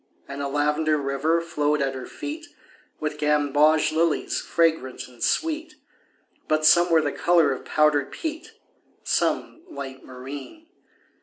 And 0.27 0.41
a 0.41 0.47
lavender 0.47 0.97
river 0.97 1.39
flowed 1.41 1.79
at 1.79 1.93
her 1.93 2.07
feet 2.07 2.47
With 2.99 3.19
gamboge 3.19 3.91
lilies 3.91 4.41
fragrant 4.41 5.07
and 5.07 5.21
sweet, 5.21 5.75
But 6.47 6.65
some 6.65 6.89
were 6.89 7.03
the 7.03 7.11
color 7.11 7.51
of 7.51 7.65
powdered 7.65 8.11
peat, 8.11 8.53
Some 9.03 9.61
light 9.69 10.03
marine. 10.03 10.65